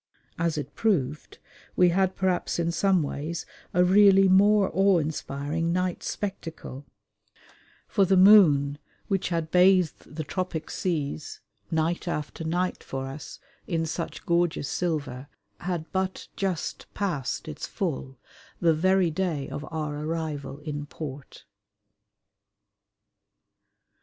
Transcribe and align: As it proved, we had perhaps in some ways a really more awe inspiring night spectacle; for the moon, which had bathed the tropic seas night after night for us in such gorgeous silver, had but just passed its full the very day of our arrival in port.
As 0.39 0.57
it 0.57 0.73
proved, 0.73 1.37
we 1.75 1.89
had 1.89 2.15
perhaps 2.15 2.57
in 2.57 2.71
some 2.71 3.03
ways 3.03 3.45
a 3.71 3.83
really 3.83 4.27
more 4.27 4.71
awe 4.73 4.97
inspiring 4.97 5.71
night 5.71 6.01
spectacle; 6.01 6.87
for 7.87 8.03
the 8.03 8.17
moon, 8.17 8.79
which 9.09 9.29
had 9.29 9.51
bathed 9.51 10.15
the 10.15 10.23
tropic 10.23 10.71
seas 10.71 11.39
night 11.69 12.07
after 12.07 12.43
night 12.43 12.83
for 12.83 13.05
us 13.05 13.37
in 13.67 13.85
such 13.85 14.25
gorgeous 14.25 14.67
silver, 14.67 15.27
had 15.59 15.85
but 15.91 16.29
just 16.35 16.91
passed 16.95 17.47
its 17.47 17.67
full 17.67 18.17
the 18.59 18.73
very 18.73 19.11
day 19.11 19.47
of 19.49 19.63
our 19.69 20.03
arrival 20.03 20.57
in 20.61 20.87
port. 20.87 21.45